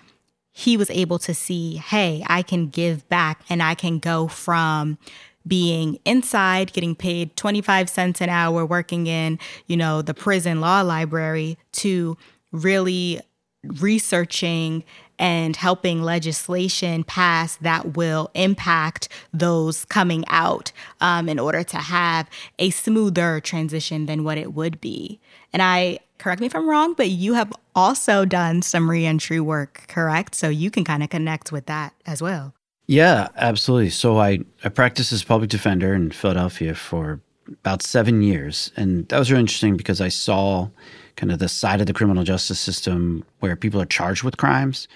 [0.52, 4.98] he was able to see, hey, I can give back and I can go from
[5.46, 10.80] being inside getting paid 25 cents an hour working in, you know, the prison law
[10.80, 12.16] library to
[12.52, 13.20] really
[13.64, 14.84] researching
[15.18, 20.72] and helping legislation pass that will impact those coming out
[21.02, 25.20] um, in order to have a smoother transition than what it would be.
[25.52, 29.84] And I, correct me if I'm wrong, but you have also done some reentry work,
[29.88, 30.34] correct?
[30.34, 32.54] So you can kind of connect with that as well.
[32.90, 33.90] Yeah, absolutely.
[33.90, 38.72] So I, I practiced as public defender in Philadelphia for about seven years.
[38.76, 40.70] And that was really interesting because I saw
[41.14, 44.88] kind of the side of the criminal justice system where people are charged with crimes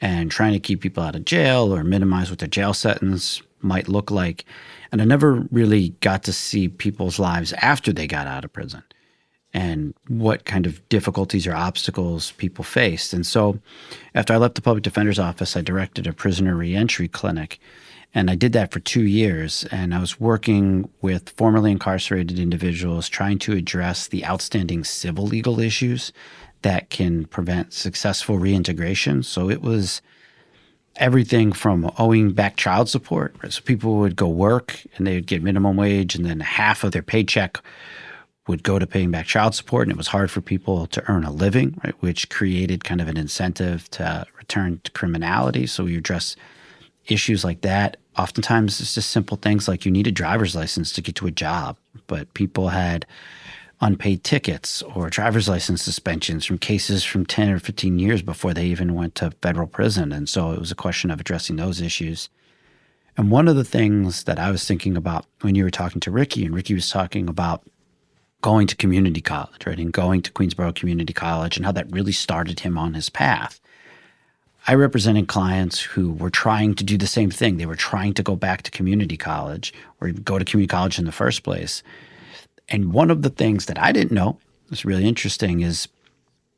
[0.00, 3.86] and trying to keep people out of jail or minimize what their jail sentence might
[3.86, 4.46] look like.
[4.90, 8.82] And I never really got to see people's lives after they got out of prison
[9.54, 13.12] and what kind of difficulties or obstacles people faced.
[13.12, 13.58] And so
[14.14, 17.60] after I left the public defender's office, I directed a prisoner reentry clinic.
[18.14, 19.64] And I did that for two years.
[19.70, 25.60] And I was working with formerly incarcerated individuals trying to address the outstanding civil legal
[25.60, 26.12] issues
[26.62, 29.22] that can prevent successful reintegration.
[29.22, 30.00] So it was
[30.96, 33.34] everything from owing back child support.
[33.50, 36.92] So people would go work and they would get minimum wage, and then half of
[36.92, 37.60] their paycheck
[38.48, 41.24] would go to paying back child support, and it was hard for people to earn
[41.24, 45.66] a living, right, which created kind of an incentive to return to criminality.
[45.66, 46.34] So we address
[47.06, 47.96] issues like that.
[48.18, 51.30] Oftentimes, it's just simple things like you need a driver's license to get to a
[51.30, 51.76] job,
[52.06, 53.06] but people had
[53.80, 58.66] unpaid tickets or driver's license suspensions from cases from 10 or 15 years before they
[58.66, 60.12] even went to federal prison.
[60.12, 62.28] And so it was a question of addressing those issues.
[63.16, 66.10] And one of the things that I was thinking about when you were talking to
[66.10, 67.62] Ricky, and Ricky was talking about
[68.42, 69.78] going to community college, right?
[69.78, 73.60] And going to Queensborough Community College and how that really started him on his path.
[74.68, 77.56] I represented clients who were trying to do the same thing.
[77.56, 81.04] They were trying to go back to community college or go to community college in
[81.04, 81.82] the first place.
[82.68, 84.38] And one of the things that I didn't know
[84.70, 85.88] was really interesting is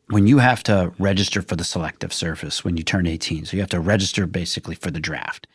[0.09, 3.47] when you have to register for the selective service when you turn 18.
[3.47, 5.47] So you have to register basically for the draft.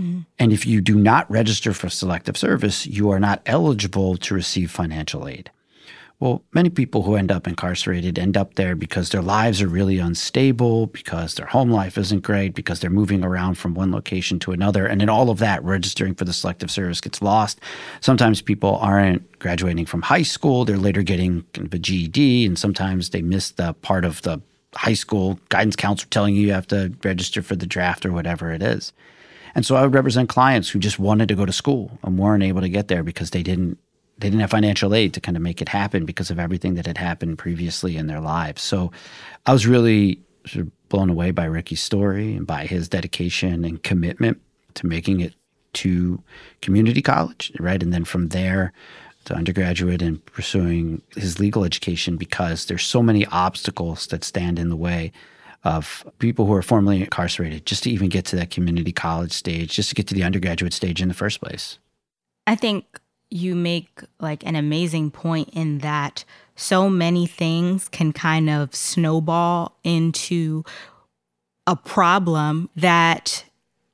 [0.00, 0.20] Mm-hmm.
[0.38, 4.70] And if you do not register for selective service, you are not eligible to receive
[4.70, 5.50] financial aid.
[6.18, 9.98] Well, many people who end up incarcerated end up there because their lives are really
[9.98, 14.52] unstable, because their home life isn't great, because they're moving around from one location to
[14.52, 14.86] another.
[14.86, 17.60] And in all of that, registering for the selective service gets lost.
[18.00, 23.20] Sometimes people aren't graduating from high school, they're later getting a GED, and sometimes they
[23.20, 24.40] miss the part of the
[24.74, 28.50] high school guidance counselor telling you you have to register for the draft or whatever
[28.52, 28.94] it is.
[29.54, 32.42] And so I would represent clients who just wanted to go to school and weren't
[32.42, 33.78] able to get there because they didn't
[34.18, 36.86] they didn't have financial aid to kind of make it happen because of everything that
[36.86, 38.62] had happened previously in their lives.
[38.62, 38.90] So
[39.44, 43.82] I was really sort of blown away by Ricky's story and by his dedication and
[43.82, 44.40] commitment
[44.74, 45.34] to making it
[45.74, 46.22] to
[46.62, 47.82] community college, right?
[47.82, 48.72] And then from there
[49.26, 54.70] to undergraduate and pursuing his legal education because there's so many obstacles that stand in
[54.70, 55.12] the way
[55.64, 59.72] of people who are formerly incarcerated just to even get to that community college stage,
[59.72, 61.78] just to get to the undergraduate stage in the first place.
[62.46, 68.48] I think you make like an amazing point in that so many things can kind
[68.48, 70.64] of snowball into
[71.66, 73.44] a problem that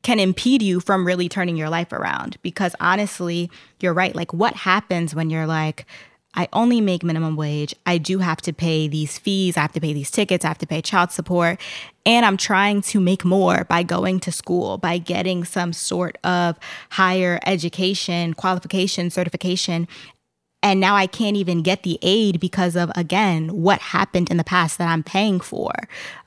[0.02, 2.36] can impede you from really turning your life around.
[2.42, 4.14] Because honestly, you're right.
[4.14, 5.86] Like, what happens when you're like,
[6.34, 7.74] I only make minimum wage.
[7.84, 9.56] I do have to pay these fees.
[9.56, 10.44] I have to pay these tickets.
[10.44, 11.60] I have to pay child support.
[12.06, 16.58] And I'm trying to make more by going to school, by getting some sort of
[16.90, 19.86] higher education, qualification, certification.
[20.62, 24.44] And now I can't even get the aid because of, again, what happened in the
[24.44, 25.72] past that I'm paying for.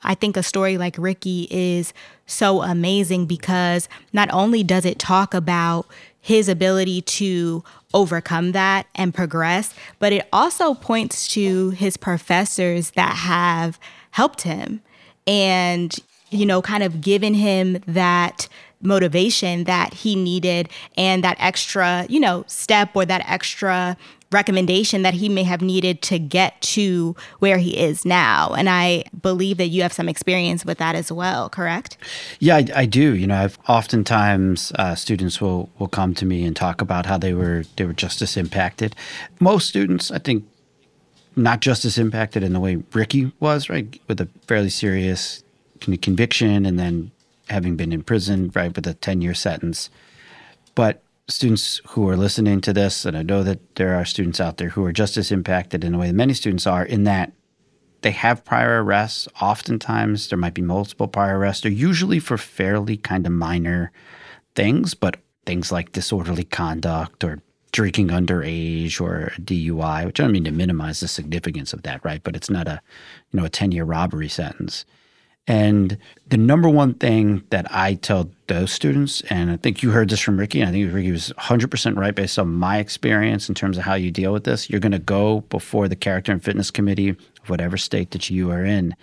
[0.02, 1.94] I think a story like Ricky is
[2.26, 5.86] so amazing because not only does it talk about
[6.20, 7.64] his ability to
[7.96, 13.80] overcome that and progress, but it also points to his professors that have
[14.10, 14.82] helped him
[15.26, 15.96] and,
[16.30, 18.48] you know, kind of given him that
[18.82, 20.68] motivation that he needed
[20.98, 23.96] and that extra, you know, step or that extra
[24.32, 28.52] recommendation that he may have needed to get to where he is now.
[28.54, 31.96] And I believe that you have some experience with that as well, correct?
[32.40, 33.14] Yeah, I, I do.
[33.14, 37.18] You know, I've oftentimes uh, students will will come to me and talk about how
[37.18, 38.96] they were they were justice impacted.
[39.40, 40.44] Most students, I think,
[41.36, 45.44] not justice impacted in the way Ricky was, right, with a fairly serious
[45.80, 47.12] conviction and then
[47.48, 49.88] having been in prison, right, with a ten year sentence.
[50.74, 54.58] But students who are listening to this, and I know that there are students out
[54.58, 57.32] there who are just as impacted in the way that many students are, in that
[58.02, 59.26] they have prior arrests.
[59.40, 61.62] Oftentimes, there might be multiple prior arrests.
[61.62, 63.90] They're usually for fairly kind of minor
[64.54, 70.32] things, but things like disorderly conduct or drinking underage or a DUI, which I don't
[70.32, 72.22] mean to minimize the significance of that, right?
[72.22, 72.80] But it's not a,
[73.32, 74.84] you know, a 10 year robbery sentence.
[75.46, 80.08] And the number one thing that I tell those students, and I think you heard
[80.08, 83.54] this from Ricky, and I think Ricky was 100% right based on my experience in
[83.54, 84.68] terms of how you deal with this.
[84.68, 88.50] You're going to go before the character and fitness committee of whatever state that you
[88.50, 88.96] are in.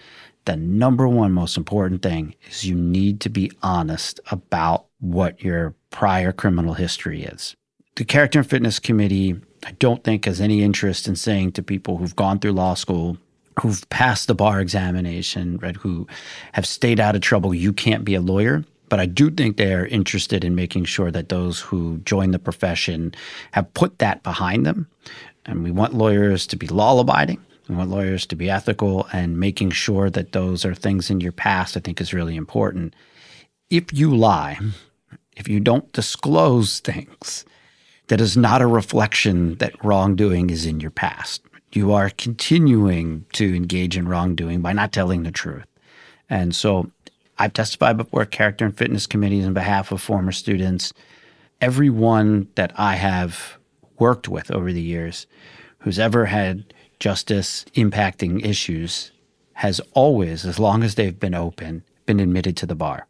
[0.46, 5.76] The number one most important thing is you need to be honest about what your
[5.92, 7.56] prior criminal history is.
[7.96, 11.98] The character and fitness committee, I don't think has any interest in saying to people
[11.98, 13.18] who've gone through law school,
[13.60, 16.08] who've passed the bar examination, right, who
[16.54, 18.64] have stayed out of trouble, you can't be a lawyer.
[18.90, 22.40] But I do think they are interested in making sure that those who join the
[22.40, 23.16] profession
[23.52, 24.88] have put that behind them.
[25.46, 27.40] And we want lawyers to be law abiding.
[27.68, 31.32] We want lawyers to be ethical and making sure that those are things in your
[31.32, 32.94] past, I think is really important.
[33.70, 34.60] If you lie,
[35.36, 37.46] if you don't disclose things,
[38.10, 41.42] that is not a reflection that wrongdoing is in your past
[41.76, 45.66] you are continuing to engage in wrongdoing by not telling the truth.
[46.30, 46.92] And so
[47.38, 50.94] I've testified before character and fitness committees on behalf of former students.
[51.62, 53.58] Everyone that I have
[54.00, 55.28] worked with over the years
[55.80, 59.12] who's ever had justice impacting issues
[59.54, 63.08] has always, as long as they've been open, been admitted to the bar.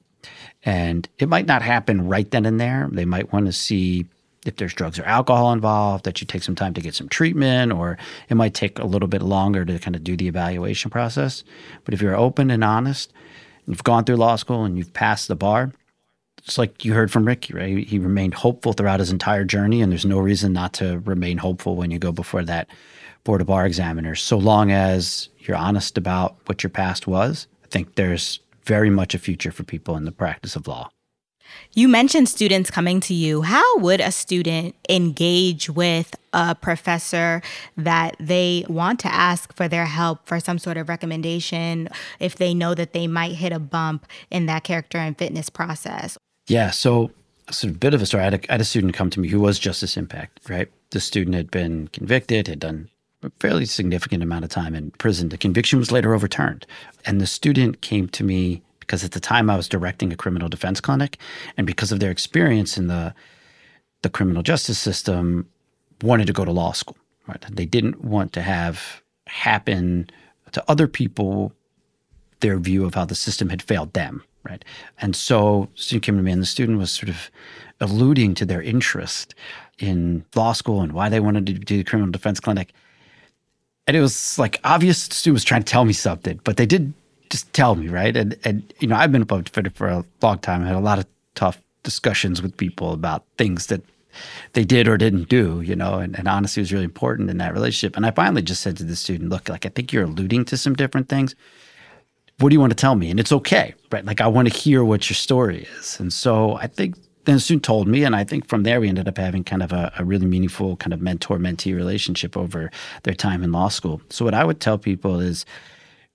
[0.63, 2.89] And it might not happen right then and there.
[2.91, 4.05] They might want to see
[4.45, 7.71] if there's drugs or alcohol involved, that you take some time to get some treatment,
[7.71, 7.97] or
[8.29, 11.43] it might take a little bit longer to kind of do the evaluation process.
[11.85, 13.13] But if you're open and honest,
[13.65, 15.71] and you've gone through law school and you've passed the bar,
[16.39, 17.87] it's like you heard from Ricky, right?
[17.87, 21.75] He remained hopeful throughout his entire journey, and there's no reason not to remain hopeful
[21.75, 22.67] when you go before that
[23.23, 24.21] board of bar examiners.
[24.21, 29.15] So long as you're honest about what your past was, I think there's very much
[29.15, 30.89] a future for people in the practice of law.
[31.73, 33.41] You mentioned students coming to you.
[33.41, 37.41] How would a student engage with a professor
[37.77, 41.89] that they want to ask for their help for some sort of recommendation
[42.19, 46.17] if they know that they might hit a bump in that character and fitness process?
[46.47, 46.71] Yeah.
[46.71, 47.11] So,
[47.49, 48.21] sort of bit of a story.
[48.21, 50.69] I had a, I had a student come to me who was Justice Impact, right?
[50.91, 52.89] The student had been convicted, had done
[53.23, 55.29] a fairly significant amount of time in prison.
[55.29, 56.65] The conviction was later overturned.
[57.05, 60.49] And the student came to me because at the time I was directing a criminal
[60.49, 61.17] defense clinic,
[61.57, 63.13] and because of their experience in the
[64.01, 65.47] the criminal justice system,
[66.01, 66.97] wanted to go to law school.
[67.27, 67.43] Right?
[67.49, 70.09] They didn't want to have happen
[70.51, 71.53] to other people
[72.41, 74.23] their view of how the system had failed them.
[74.43, 74.65] Right,
[74.99, 77.31] and so student came to me, and the student was sort of
[77.79, 79.35] alluding to their interest
[79.79, 82.73] in law school and why they wanted to do the criminal defense clinic.
[83.87, 86.65] And it was like obvious the student was trying to tell me something, but they
[86.65, 86.93] did
[87.33, 88.15] just tell me, right?
[88.15, 90.61] And and you know, I've been a public defender for a long time.
[90.61, 93.81] I had a lot of tough discussions with people about things that
[94.53, 97.51] they did or didn't do, you know, and, and honesty was really important in that
[97.51, 97.97] relationship.
[97.97, 100.57] And I finally just said to the student, look, like I think you're alluding to
[100.57, 101.33] some different things.
[102.37, 103.09] What do you want to tell me?
[103.09, 104.05] And it's okay, right?
[104.05, 105.99] Like I want to hear what your story is.
[105.99, 108.89] And so I think then the student told me, and I think from there we
[108.89, 112.69] ended up having kind of a, a really meaningful kind of mentor mentee relationship over
[113.01, 113.99] their time in law school.
[114.11, 115.43] So what I would tell people is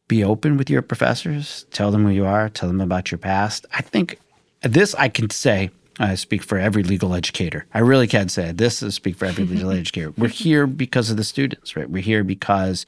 [0.09, 3.66] be open with your professors, tell them who you are, tell them about your past.
[3.72, 4.18] I think
[4.62, 7.66] this I can say, I speak for every legal educator.
[7.74, 10.12] I really can say this is speak for every legal educator.
[10.16, 11.90] We're here because of the students, right?
[11.90, 12.86] We're here because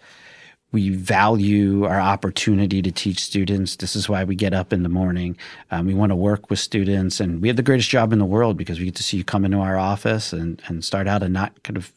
[0.72, 3.76] we value our opportunity to teach students.
[3.76, 5.36] This is why we get up in the morning.
[5.70, 8.24] Um, we want to work with students, and we have the greatest job in the
[8.24, 11.24] world because we get to see you come into our office and, and start out
[11.24, 11.92] and not kind of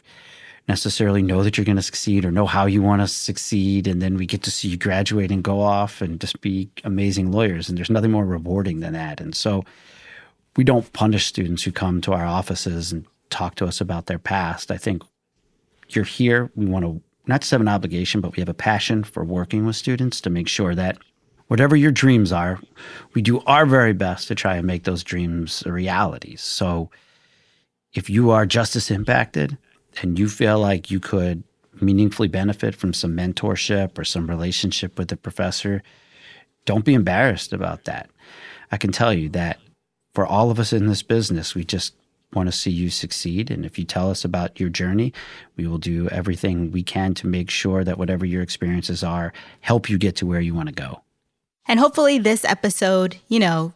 [0.68, 3.88] necessarily know that you're going to succeed or know how you want to succeed.
[3.88, 7.32] And then we get to see you graduate and go off and just be amazing
[7.32, 7.68] lawyers.
[7.68, 9.20] And there's nothing more rewarding than that.
[9.20, 9.64] And so
[10.56, 14.20] we don't punish students who come to our offices and talk to us about their
[14.20, 14.72] past.
[14.72, 15.04] I think
[15.90, 16.50] you're here.
[16.56, 19.66] We want to not just have an obligation, but we have a passion for working
[19.66, 20.98] with students to make sure that
[21.48, 22.60] Whatever your dreams are,
[23.14, 26.36] we do our very best to try and make those dreams a reality.
[26.36, 26.90] So
[27.94, 29.58] if you are justice impacted
[30.02, 31.44] and you feel like you could
[31.82, 35.82] meaningfully benefit from some mentorship or some relationship with a professor,
[36.66, 38.10] don't be embarrassed about that.
[38.72, 39.60] I can tell you that
[40.14, 41.94] for all of us in this business, we just
[42.34, 43.52] want to see you succeed.
[43.52, 45.14] And if you tell us about your journey,
[45.56, 49.90] we will do everything we can to make sure that whatever your experiences are, help
[49.90, 51.02] you get to where you want to go.
[51.68, 53.74] And hopefully, this episode, you know,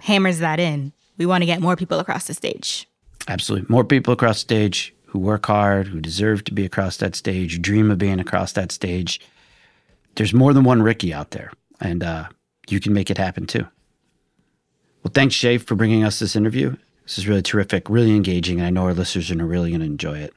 [0.00, 0.92] hammers that in.
[1.18, 2.88] We want to get more people across the stage.
[3.26, 3.66] Absolutely.
[3.68, 7.62] More people across the stage who work hard, who deserve to be across that stage,
[7.62, 9.20] dream of being across that stage.
[10.16, 11.50] There's more than one Ricky out there,
[11.80, 12.28] and uh,
[12.68, 13.66] you can make it happen too.
[15.02, 16.76] Well, thanks, Chay, for bringing us this interview.
[17.04, 19.86] This is really terrific, really engaging, and I know our listeners are really going to
[19.86, 20.34] enjoy it.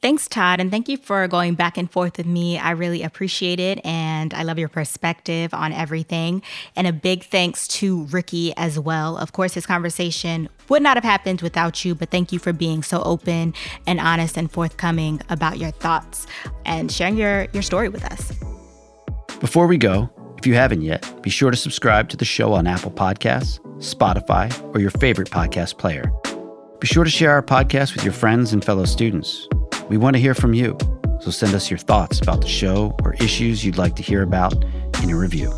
[0.00, 2.56] Thanks, Todd, and thank you for going back and forth with me.
[2.56, 6.40] I really appreciate it, and I love your perspective on everything.
[6.76, 9.16] And a big thanks to Ricky as well.
[9.16, 12.84] Of course, his conversation would not have happened without you, but thank you for being
[12.84, 13.54] so open
[13.88, 16.28] and honest and forthcoming about your thoughts
[16.64, 18.32] and sharing your, your story with us.
[19.40, 22.68] Before we go, if you haven't yet, be sure to subscribe to the show on
[22.68, 26.12] Apple Podcasts, Spotify, or your favorite podcast player.
[26.78, 29.48] Be sure to share our podcast with your friends and fellow students.
[29.88, 30.76] We want to hear from you,
[31.20, 34.52] so send us your thoughts about the show or issues you'd like to hear about
[35.02, 35.50] in a review.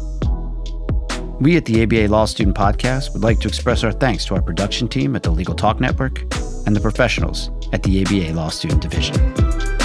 [1.41, 4.43] We at the ABA Law Student Podcast would like to express our thanks to our
[4.43, 6.21] production team at the Legal Talk Network
[6.67, 9.80] and the professionals at the ABA Law Student Division.